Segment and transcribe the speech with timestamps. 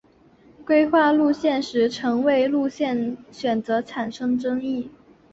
[0.65, 4.89] 规划路线时曾为了路线选择产生争议。